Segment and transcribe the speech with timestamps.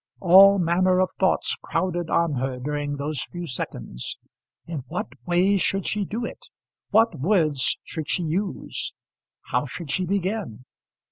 [0.19, 4.17] All manner of thoughts crowded on her during those few seconds.
[4.65, 6.47] In what way should she do it?
[6.89, 8.93] What words should she use?
[9.41, 10.65] How should she begin?